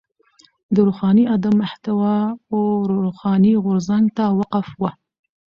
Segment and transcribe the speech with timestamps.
[0.73, 2.17] د روښاني ادب محتوا
[2.53, 2.57] و
[3.05, 4.91] روښاني غورځنګ ته وقف وه.